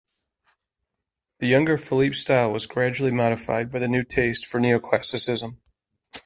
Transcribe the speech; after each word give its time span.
The 1.37 1.45
younger 1.45 1.77
Philippe's 1.77 2.21
style 2.21 2.51
was 2.51 2.65
gradually 2.65 3.11
modified 3.11 3.71
by 3.71 3.77
the 3.77 3.87
new 3.87 4.03
taste 4.03 4.47
for 4.47 4.59
Neoclassicism. 4.59 5.57